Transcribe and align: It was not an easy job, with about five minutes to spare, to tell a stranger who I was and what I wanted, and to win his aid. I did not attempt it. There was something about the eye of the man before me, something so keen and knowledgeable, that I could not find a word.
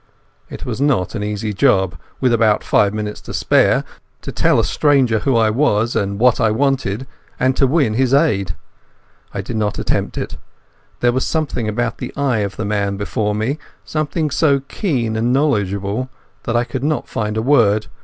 It 0.49 0.65
was 0.65 0.81
not 0.81 1.13
an 1.13 1.21
easy 1.23 1.53
job, 1.53 1.95
with 2.19 2.33
about 2.33 2.63
five 2.63 2.91
minutes 2.91 3.21
to 3.21 3.35
spare, 3.35 3.83
to 4.23 4.31
tell 4.31 4.59
a 4.59 4.63
stranger 4.63 5.19
who 5.19 5.35
I 5.37 5.51
was 5.51 5.95
and 5.95 6.17
what 6.17 6.39
I 6.41 6.49
wanted, 6.49 7.05
and 7.39 7.55
to 7.55 7.67
win 7.67 7.93
his 7.93 8.11
aid. 8.11 8.55
I 9.31 9.41
did 9.41 9.57
not 9.57 9.77
attempt 9.77 10.17
it. 10.17 10.37
There 11.01 11.11
was 11.11 11.27
something 11.27 11.67
about 11.67 11.99
the 11.99 12.11
eye 12.17 12.39
of 12.39 12.55
the 12.57 12.65
man 12.65 12.97
before 12.97 13.35
me, 13.35 13.59
something 13.85 14.31
so 14.31 14.61
keen 14.61 15.15
and 15.15 15.31
knowledgeable, 15.31 16.09
that 16.45 16.55
I 16.55 16.63
could 16.63 16.83
not 16.83 17.07
find 17.07 17.37
a 17.37 17.43
word. 17.43 17.85